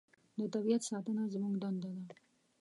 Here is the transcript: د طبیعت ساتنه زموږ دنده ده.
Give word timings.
د 0.39 0.41
طبیعت 0.53 0.81
ساتنه 0.89 1.21
زموږ 1.33 1.53
دنده 1.61 1.89
ده. 2.07 2.13